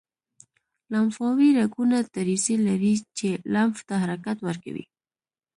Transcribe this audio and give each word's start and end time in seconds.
لمفاوي 0.91 1.49
رګونه 1.59 1.97
دریڅې 2.15 2.55
لري 2.67 2.93
چې 3.17 3.29
لمف 3.53 3.77
ته 3.87 3.95
حرکت 4.03 4.37
ورکوي. 4.47 4.85